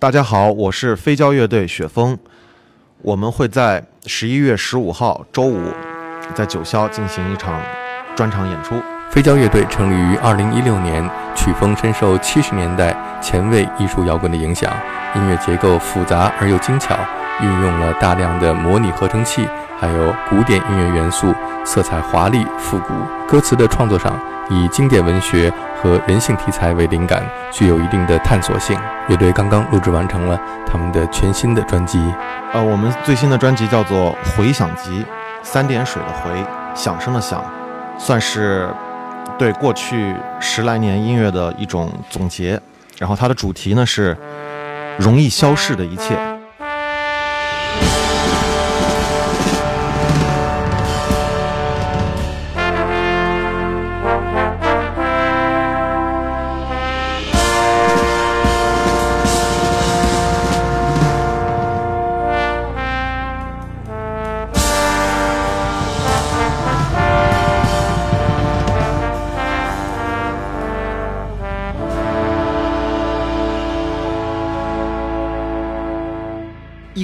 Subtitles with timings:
[0.00, 2.16] 大家好，我是飞胶乐队雪峰，
[3.02, 5.60] 我们会在十一月十五号周五
[6.34, 7.60] 在九霄进行一场
[8.16, 8.76] 专场演出。
[9.10, 14.72] 飞胶乐队成立于二零一六年，曲风深受七十年代前卫艺术摇滚的影响，
[15.16, 16.98] 音乐结构复杂而又精巧，
[17.42, 19.46] 运用了大量的模拟合成器，
[19.78, 22.94] 还有古典音乐元素，色彩华丽复古。
[23.28, 25.52] 歌词的创作上，以经典文学
[25.82, 28.78] 和人性题材为灵感，具有一定的探索性。
[29.08, 31.98] 乐队刚刚录制完成了他们的全新的专辑。
[32.52, 35.02] 呃，我们最新的专辑叫做《回响集》，
[35.42, 36.44] 三点水的回，
[36.74, 37.42] 响声的响，
[37.98, 38.68] 算是
[39.38, 42.60] 对过去十来年音乐的一种总结。
[42.98, 44.14] 然后它的主题呢是
[44.98, 46.14] 容易消逝的一切。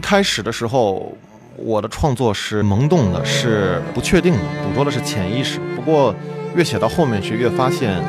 [0.07, 1.13] 开始的时候，
[1.57, 5.59] 我的创作是萌动的，是不确定的，捕捉的是潜意识。
[5.75, 6.15] 不过
[6.55, 8.01] 越写到后面去，越发现，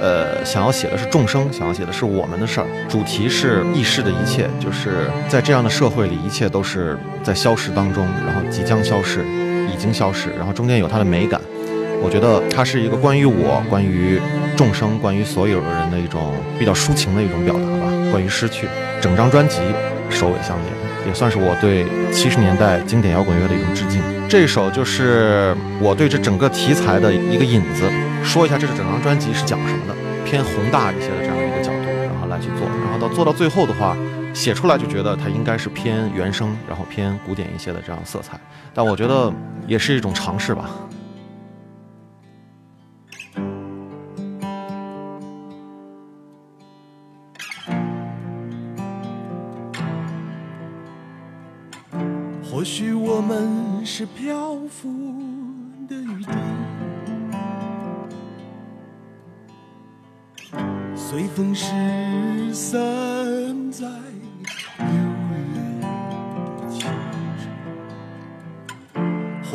[0.00, 2.66] 呃，想要写的是众生，想要写的是我们的事儿。
[2.88, 9.24] 主题是易逝的一切，就是在这样的社会里，一切都是在消失当中，然后即将消失，
[9.68, 11.40] 已经消失，然后中间有它的美感。
[12.00, 14.20] 我觉得它是一个关于我、关于
[14.56, 17.90] 众生、关于所有的人的一种比较抒情的一种表达吧。
[18.12, 18.68] 关于失去，
[19.00, 19.58] 整张专辑
[20.08, 20.81] 首尾相连。
[21.06, 24.00] 也算是我对七十年代经典摇滚乐的一种致敬。
[24.28, 27.90] 这首就是我对这整个题材的一个引子，
[28.24, 32.66] 说一下这是整张专辑是讲什么的，偏宏大一些的这样一个角度，然后来去做。
[32.84, 33.96] 然后到做到最后的话，
[34.32, 38.38] 写出来就觉得它应该是偏原声，然后偏古典一些的这样色彩。
[38.72, 39.30] 但我觉得
[39.66, 40.70] 也是一种尝试吧。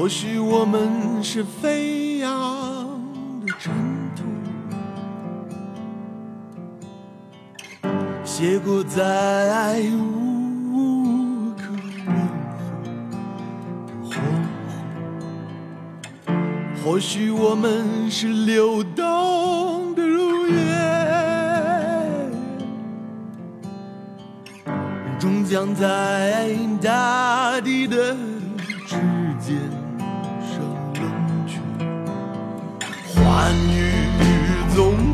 [0.08, 2.32] 或许我们是飞扬
[3.46, 3.74] 的尘
[4.16, 4.24] 土，
[8.24, 11.64] 写过在无可
[12.06, 12.16] 问。
[16.82, 20.64] 或许我们是流动的如月，
[25.20, 28.16] 终将在大地的
[28.86, 28.96] 指
[29.42, 29.58] 尖
[33.28, 33.92] 欢愉
[34.74, 35.07] 总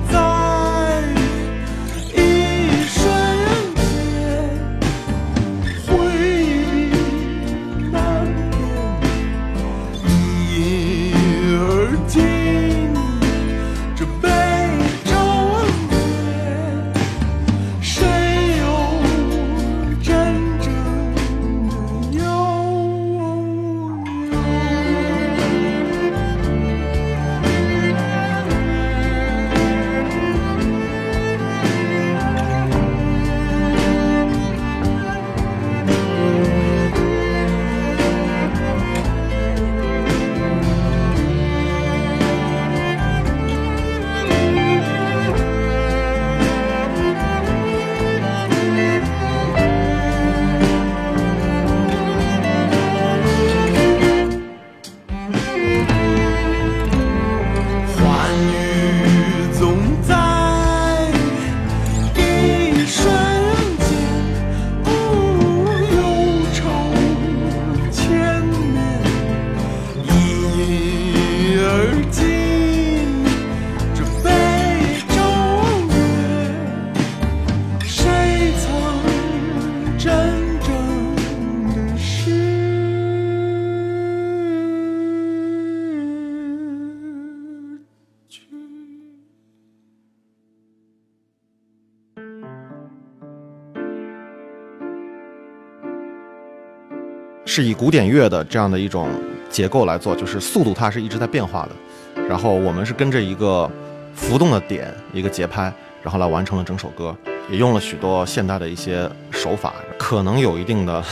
[97.56, 99.08] 是以古典乐的这样的一种
[99.48, 103.70] 结构来做，就是速度它是一直在变化的，然后我们是跟着一个
[104.16, 105.72] 浮动的点，一个节拍，
[106.02, 107.16] 然后来完成了整首歌。
[107.52, 111.04] 也用了许多现代的一些手法，可能有一定的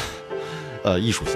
[0.82, 1.36] 呃艺术性。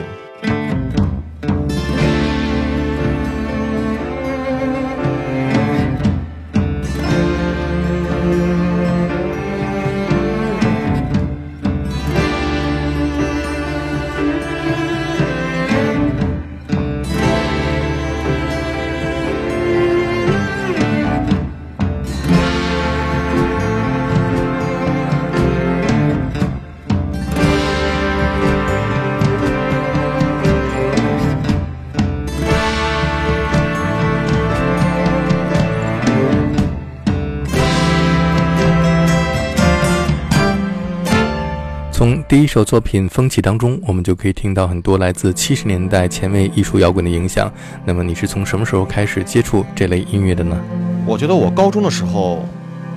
[42.56, 47.52] 首作品《风起》当中，我们就可以听到很多来自七十年代前卫艺术摇滚的影响。
[47.84, 50.58] 那么你是从什么时候开始接触这类音乐的呢？
[51.06, 52.46] 我觉得我高中的时候，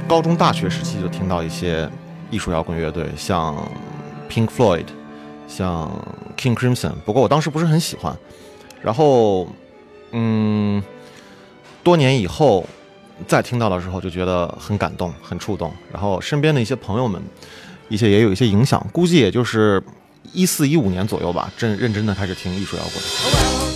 [0.06, 1.90] 高中大学时期就听到一些
[2.30, 3.68] 艺术摇滚乐队，像
[4.30, 4.84] Pink Floyd，
[5.48, 5.90] 像
[6.36, 8.16] King Crimson，不过我当时不是很喜欢。
[8.80, 9.48] 然后，
[10.12, 10.80] 嗯，
[11.82, 12.64] 多年以后
[13.26, 15.72] 再听到的时候，就觉得很感动、很触动。
[15.92, 17.20] 然后身边的一些朋友们。
[17.88, 19.82] 一些也有一些影响，估计也就是
[20.32, 23.67] 一四一五年左右吧，真认真的开始听艺术摇滚。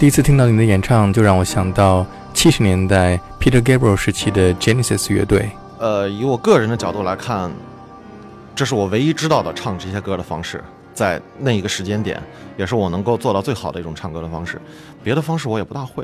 [0.00, 5.50] 第一次听到你的演唱，就让我想到七十年代 Peter Gabriel 时期的 Genesis 乐队。
[5.78, 7.52] 呃，以我个人的角度来看，
[8.56, 10.64] 这是我唯一知道的唱这些歌的方式，
[10.94, 12.18] 在那一个时间点，
[12.56, 14.58] 也是我能够做到最好的一种唱歌的方式。
[15.04, 16.02] 别的方式我也不大会。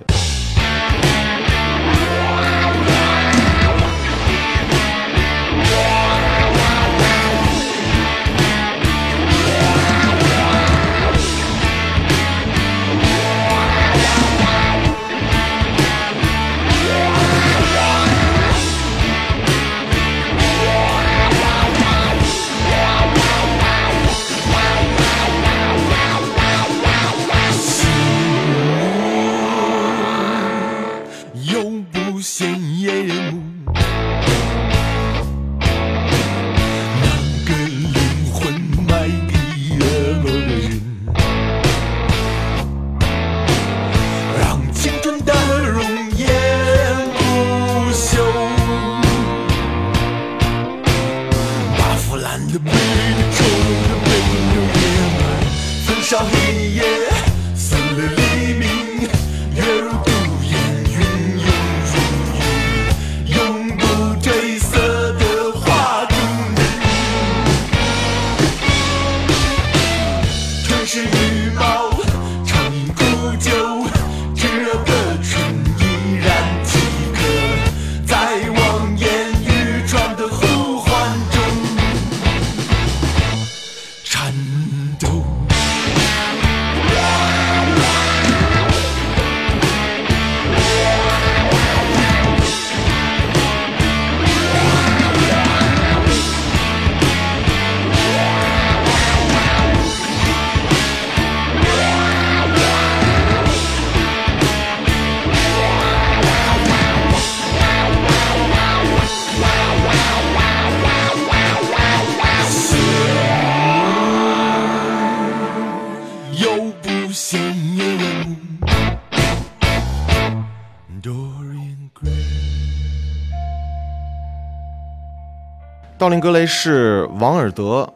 [126.07, 127.93] 道林格雷是王尔德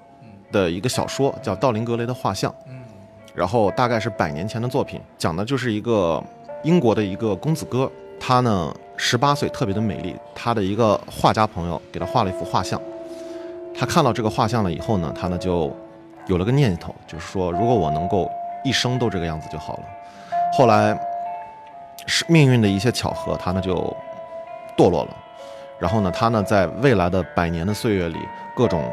[0.50, 2.50] 的一个小说，叫《道林格雷的画像》。
[3.36, 6.20] 然后大概是百年前的作品，讲的就是一个
[6.64, 7.88] 英国的一个公子哥，
[8.18, 10.16] 他呢十八岁，特别的美丽。
[10.34, 12.82] 他的一个画家朋友给他画了一幅画像，
[13.78, 15.72] 他看到这个画像了以后呢，他呢就
[16.26, 18.28] 有了个念头，就是说如果我能够
[18.64, 19.82] 一生都这个样子就好了。
[20.52, 20.98] 后来
[22.06, 23.76] 是命运的一些巧合，他呢就
[24.76, 25.16] 堕落了。
[25.80, 28.18] 然后呢，他呢在未来的百年的岁月里，
[28.54, 28.84] 各种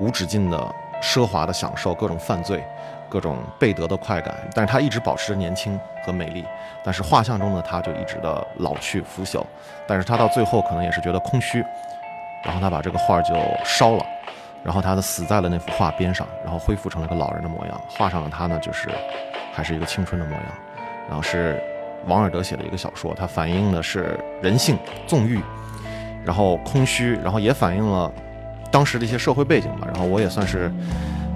[0.00, 2.62] 无止境的奢华的享受，各种犯罪，
[3.08, 6.44] 各种被得的快感，但是他一直保持着年轻和美丽。
[6.84, 9.44] 但是画像中的他就一直的老去腐朽，
[9.86, 11.64] 但是他到最后可能也是觉得空虚，
[12.44, 14.06] 然后他把这个画就烧了，
[14.62, 17.80] 然后他的死在了那幅画边上，然后恢复成了一个老人的模样。
[17.88, 18.88] 画上的他呢，就是
[19.52, 20.44] 还是一个青春的模样。
[21.08, 21.62] 然后是
[22.06, 25.40] 王尔德写的一个小说，它反映的是人性纵欲，
[26.26, 28.10] 然后空虚，然后也反映了
[28.70, 29.86] 当时的一些社会背景吧。
[29.86, 30.70] 然后我也算是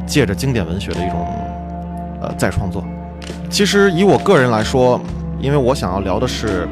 [0.06, 1.26] 借着经典文学的一种
[2.20, 2.84] 呃再创作。
[3.48, 5.00] 其实以我个人来说，
[5.40, 6.68] 因为我想要聊的是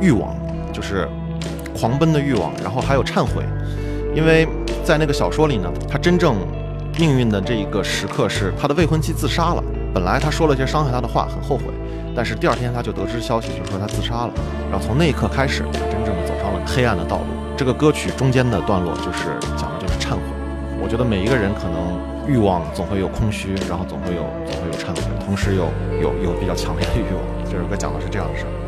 [0.00, 0.36] 欲望，
[0.72, 1.08] 就是
[1.74, 3.42] 狂奔的欲望，然后还有忏悔，
[4.14, 4.46] 因为
[4.84, 6.36] 在那个小说里呢，他真正
[6.98, 9.62] 命运的这一个时刻是他的未婚妻自杀了。
[9.94, 11.64] 本来他说了一些伤害他的话，很后悔，
[12.14, 14.30] 但是第二天他就得知消息，就说他自杀了。
[14.70, 17.35] 然后从那一刻开始，他真正的走上了黑暗的道路。
[17.56, 20.20] 这个歌曲中间的段落就是讲的就是忏悔。
[20.78, 21.98] 我觉得每一个人可能
[22.28, 25.64] 欲望总会有空虚，然后总会有总会有忏悔，同时有
[26.02, 27.50] 有有比较强烈的欲望。
[27.50, 28.65] 这首歌讲的是这样的事儿。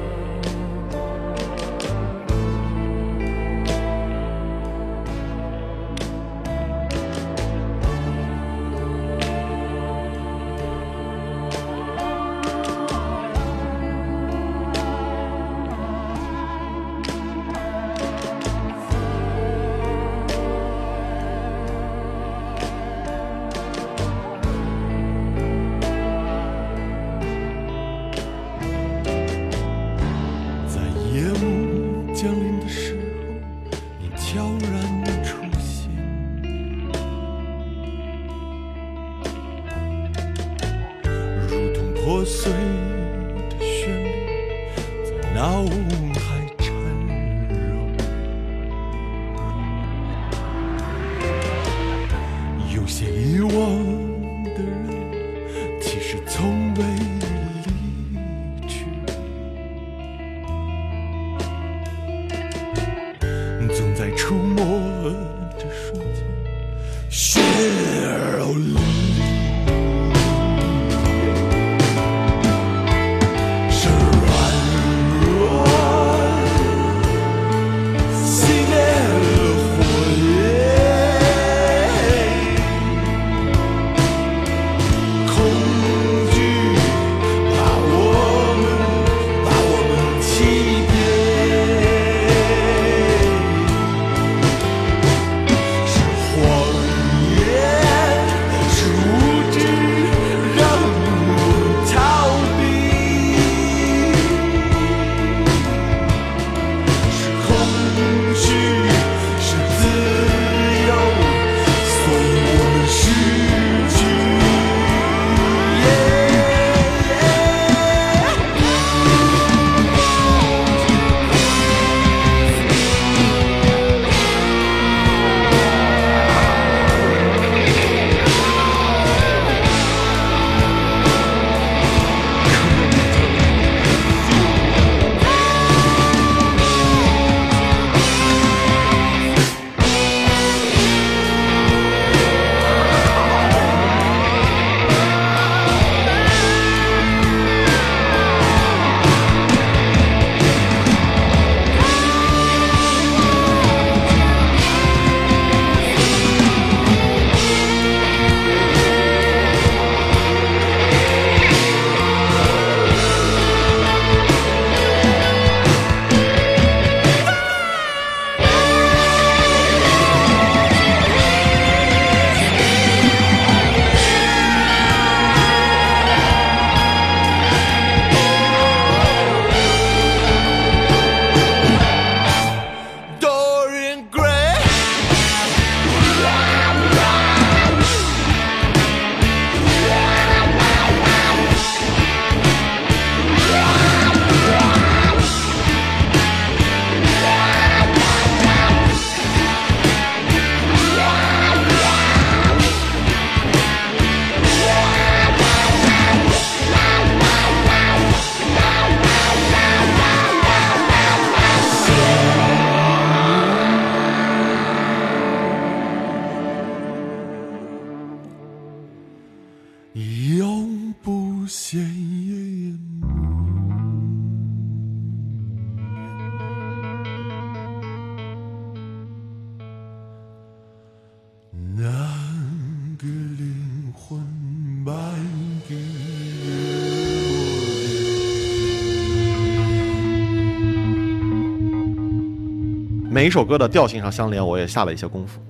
[243.18, 245.40] 每一首歌的调性上相连，我也下了一些功夫。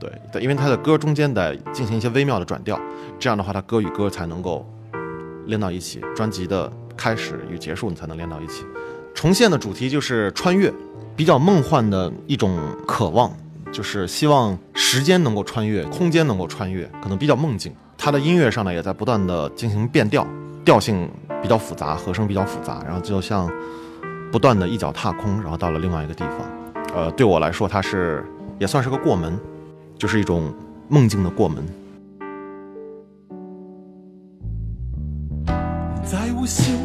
[0.00, 2.76] 对，因为它的歌中间得进行一些微妙的转调，
[3.16, 4.68] 这样的话，它歌与歌才能够
[5.46, 8.64] 连到一起，专辑的开始与结束你才能连到一起。
[9.14, 10.74] 重现的主题就是穿越，
[11.14, 13.32] 比较梦幻的一种渴望，
[13.70, 17.72] 就是希望时间能够穿越，空间能够穿越，可能比较梦境。
[17.96, 20.26] 它的音乐上呢，也在不断的进行变调，
[20.64, 21.08] 调性
[21.40, 23.48] 比较复杂，和声比较复杂，然后就像
[24.32, 26.61] 不断的一脚踏空，然后到了另外一个地方。
[26.94, 28.24] 呃，对我来说，它是
[28.58, 29.38] 也算是个过门，
[29.96, 30.52] 就是一种
[30.88, 31.64] 梦境的过门。
[36.04, 36.76] 在我心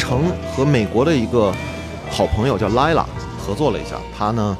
[0.00, 1.54] 成和美国的一个
[2.10, 3.04] 好朋友叫 Lila
[3.38, 4.56] 合作了一下，他呢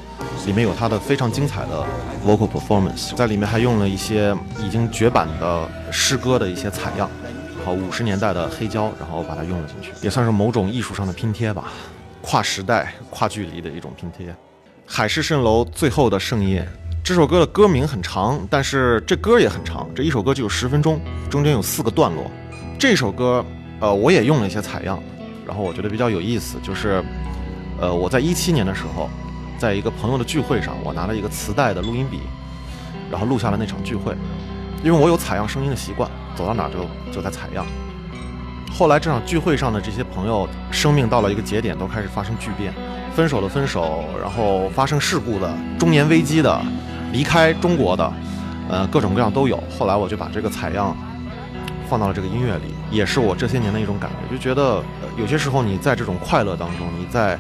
[0.47, 1.85] 里面有他的非常精彩的
[2.25, 7.11] vocal performance，在里面还用了一些已经绝版的诗歌的一些采样，
[7.57, 11.65] 然后五十年代的黑胶，然后把它用了进去，也算是某种艺术上的拼贴吧，
[12.21, 14.35] 跨时代、跨距离的一种拼贴。
[14.87, 16.69] 海市蜃楼最后的盛宴。
[17.03, 21.01] 这首歌的歌名很长，但是这歌也很长，这一首歌就有十分钟，
[21.31, 22.31] 中间有四个段落。
[22.79, 23.45] 这首歌，
[23.81, 25.03] 呃，我也用了一些采样，
[25.51, 27.03] 然后我觉得比较有意思，就是，
[27.81, 29.11] 呃，我在一七年的时候，
[29.59, 32.21] 在一个朋友的聚会上，我拿了一个磁带的录音笔，
[33.11, 34.15] 然后录下了那场聚会。
[34.85, 37.67] 因为我有采样声音的习惯，走到哪儿就就在采样。
[38.73, 42.73] 后来这场聚会上的这些朋友，生命到了一个节点，都开始发生巨变，
[43.17, 46.63] 分手的分手，然后发生事故的，中年危机的，
[47.13, 48.13] 离开中国的，
[48.69, 49.61] 呃，各种各样都有。
[49.77, 50.97] 后来我就把这个采样
[51.91, 54.81] 放到了这个音乐里，也是我这些年的一种感觉，就觉得、
[55.19, 57.37] 有些时候你在这种快乐当中，你在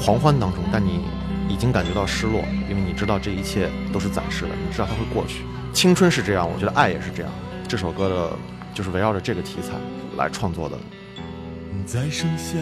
[0.00, 1.00] 狂欢当中，但你
[1.48, 5.42] 已经感觉到失落，因为你知道这一切都是暂时的，你知道它会过去。
[5.72, 7.32] 青春是这样，我觉得爱也是这样。
[7.66, 8.30] 这首歌的
[8.72, 9.72] 就是围绕着这个题材
[10.16, 10.78] 来创作的。
[11.84, 12.58] 在盛夏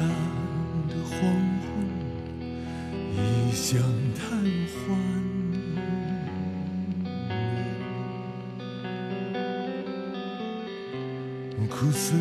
[0.89, 2.49] 的黄昏，
[3.15, 3.79] 异乡
[4.17, 4.43] 谈
[11.67, 12.15] 苦涩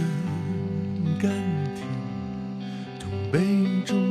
[1.19, 1.29] 甘
[1.75, 1.87] 甜，
[2.99, 3.39] 同杯
[3.85, 4.06] 中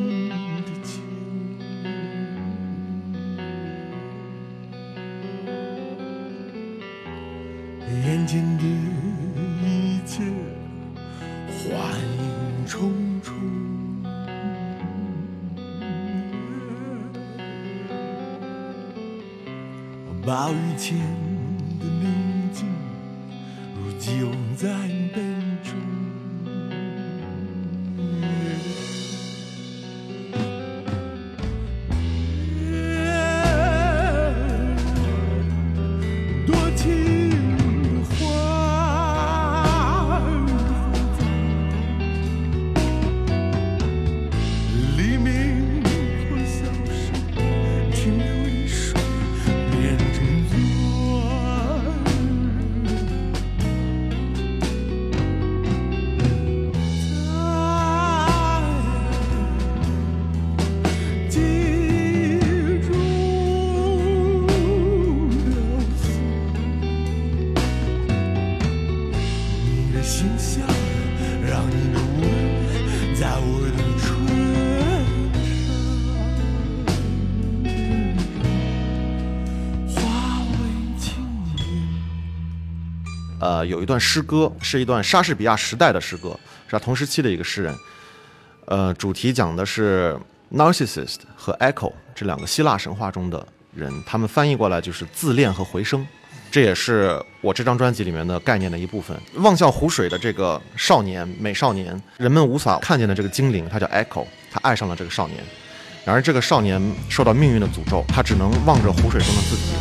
[83.47, 86.31] 呃，有一段诗歌是一段莎士比亚时代的诗歌，
[86.67, 87.73] 是他同时期的一个诗人。
[88.65, 90.19] 呃，主题讲的是
[90.53, 96.05] Narcissus 和 Echo 这两个希腊神话中的人，他们翻译过来就是自恋和回声。
[96.51, 99.17] 这也是我这张专辑里面的概念的一部分。
[99.37, 105.39] 望向湖水的这个少年，美少年，人们无法看见的这个精灵，他叫 Echo，他爱上了这个少年。
[106.05, 109.75] 然而这个少年受到命运的诅咒，他只能望着湖水中的自己，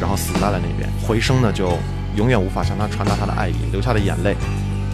[0.00, 0.90] 然后死在了那边。
[1.06, 1.78] 回声呢，就
[2.16, 4.36] 永远无法向他传达他的爱意，流下的眼泪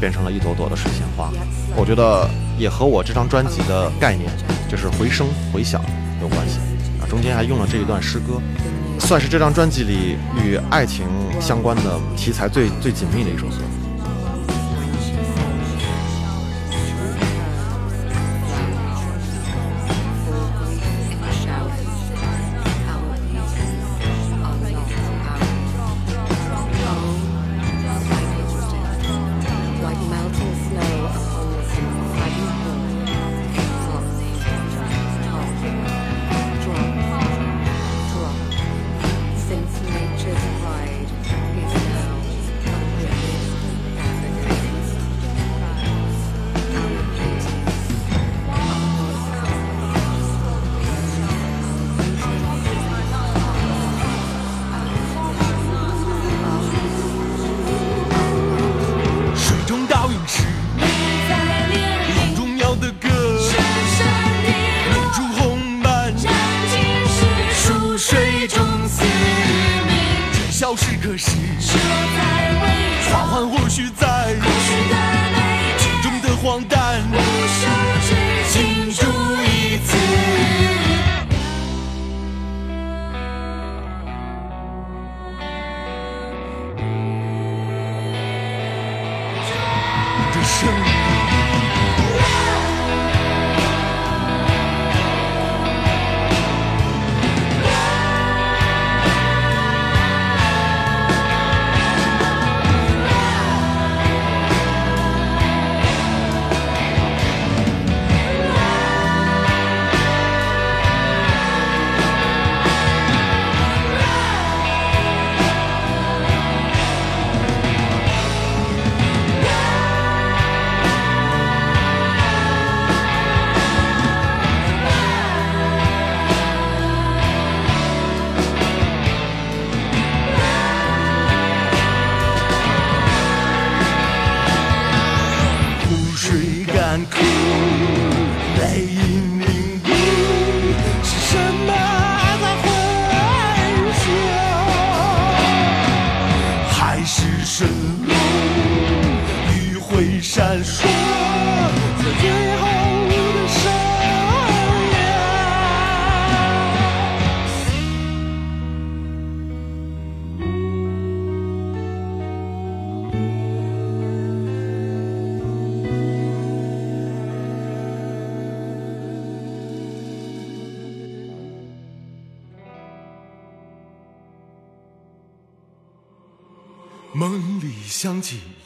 [0.00, 1.30] 变成了一朵朵的水仙花。
[1.76, 2.28] 我觉得
[2.58, 4.30] 也和我这张专辑的概念，
[4.68, 5.82] 就是回声、回响
[6.20, 6.58] 有关系
[7.00, 7.06] 啊。
[7.08, 8.40] 中间还用了这一段诗歌，
[8.98, 11.06] 算是这张专辑里与爱情
[11.40, 13.54] 相关的题材最最紧密的一首歌。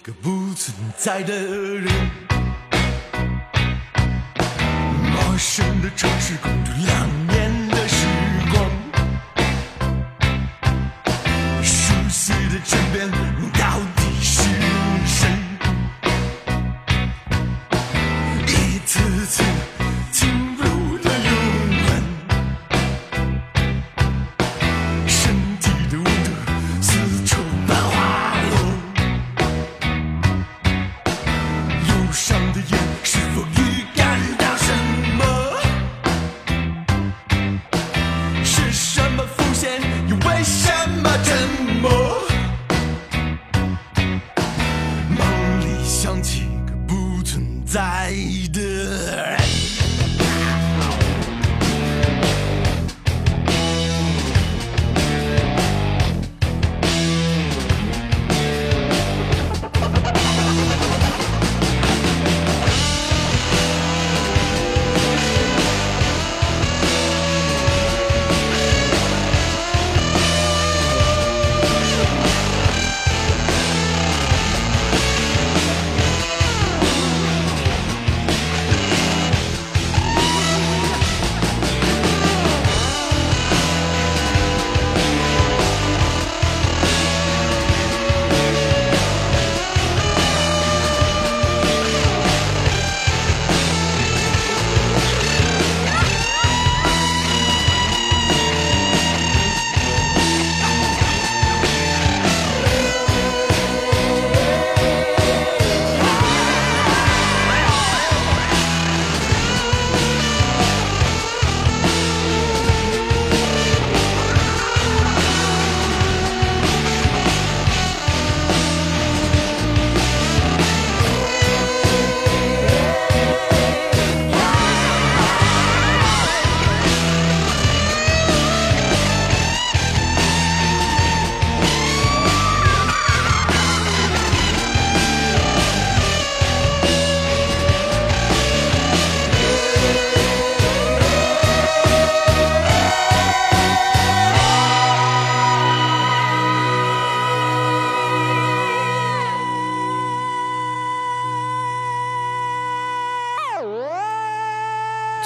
[0.03, 2.22] 一个不存在的人。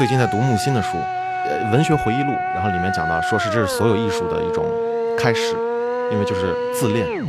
[0.07, 0.99] 最近在读木心的书，
[1.45, 4.64] 呃，《文学回忆录》，然后里面讲到，说是这是所有艺术的一种
[5.19, 5.57] 开始，
[6.12, 7.27] 因为就是自恋。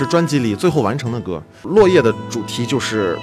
[0.00, 1.42] 是专辑里最后完成的歌。
[1.64, 3.18] 落叶的主题就是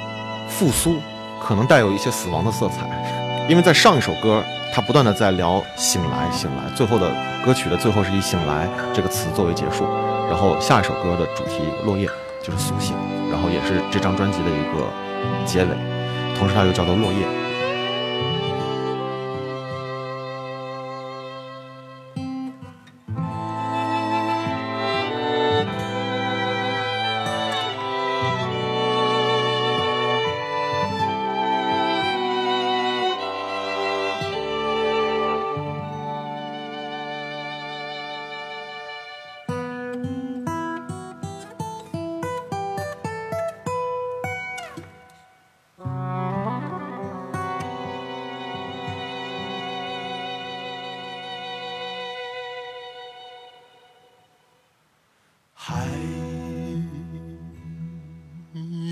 [0.47, 0.97] 复苏，
[1.41, 7.11] 可能带有一些死亡的色彩，因为在上一首歌，他不断的在聊醒来，醒来，最后的
[7.43, 9.85] 歌曲的最后是以醒来这个词作为结束，
[10.29, 12.07] 然后下一首歌的主题落叶
[12.43, 12.95] 就是苏醒，
[13.31, 14.85] 然后也是这张专辑的一个
[15.47, 15.69] 结尾，
[16.37, 17.25] 同时它又叫做落叶。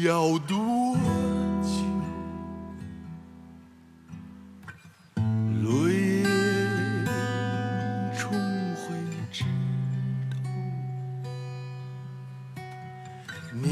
[0.05, 0.95] 要多
[1.63, 1.73] 久？
[5.63, 6.23] 落叶
[8.15, 8.29] 终
[8.75, 8.93] 会
[9.31, 9.43] 知
[10.29, 10.37] 道，
[13.51, 13.65] 你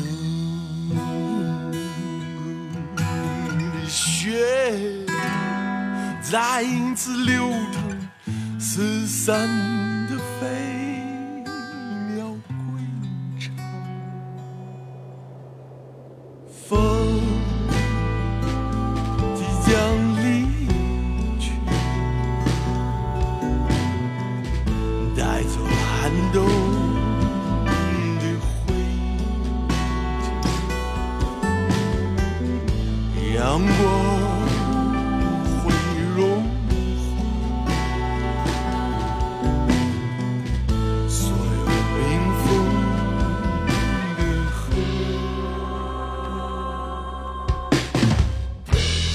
[3.70, 5.06] 的血
[6.20, 6.64] 再
[6.96, 7.78] 次流淌，
[8.60, 9.48] 四散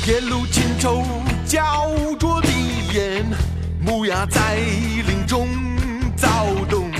[0.09, 1.05] 铁路情愁
[1.45, 2.49] 焦灼的
[2.95, 3.27] 眼，
[3.79, 4.57] 木鸦在
[5.07, 5.47] 林中
[6.17, 6.91] 躁动，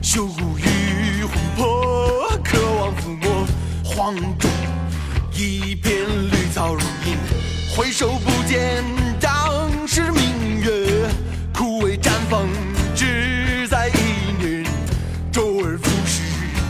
[0.00, 3.46] 羞骨与魂魄渴望抚摸
[3.84, 4.48] 荒冢，
[5.34, 7.18] 一片绿草如茵，
[7.76, 8.82] 回首不见
[9.20, 11.10] 当时明月，
[11.52, 12.48] 枯萎绽放
[12.94, 14.64] 只在一念，
[15.30, 16.22] 周而复始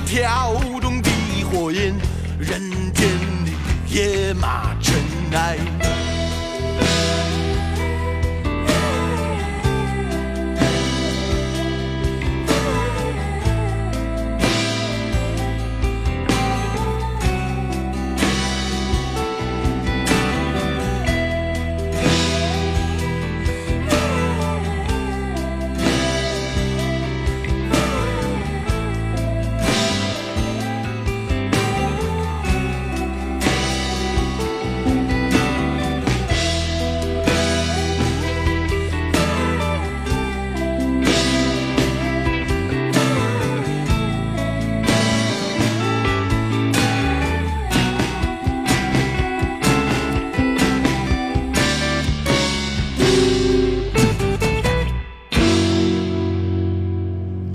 [0.04, 1.08] 跳动的
[1.44, 1.94] 火焰，
[2.40, 2.60] 人
[2.92, 3.06] 间
[3.44, 3.52] 的
[3.88, 4.92] 野马尘
[5.30, 5.75] 埃。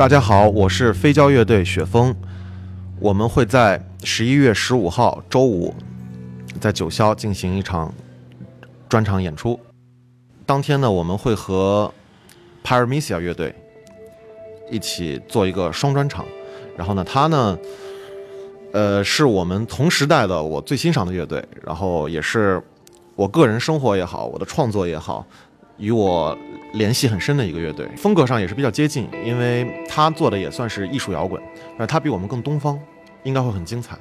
[0.02, 2.16] 大家好，我是飞胶乐队雪峰，
[3.00, 5.76] 我们会在十一月十五号周五
[6.60, 7.94] 在九霄进行一场
[8.90, 9.60] 专场演出。
[10.44, 11.94] 当天呢，我们会和
[12.64, 13.54] Paramecia 乐队
[14.72, 16.26] 一起做一个双专场。
[16.76, 17.56] 然后呢，他呢，
[18.74, 22.60] 呃，是我们同时代的我最欣赏的乐队，然后也是
[23.16, 25.24] 我个人生活也好，我的创作也好，
[25.82, 26.38] 与我
[26.74, 31.42] 联系很深的一个乐队，风格上也是比较接近，因为他做的也算是艺术摇滚，
[31.78, 32.80] 而他比我们更东方，
[33.24, 33.98] 应该会很精彩。